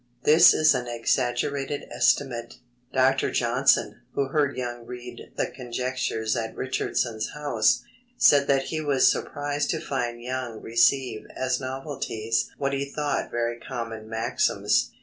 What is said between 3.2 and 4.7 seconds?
Johnson, who heard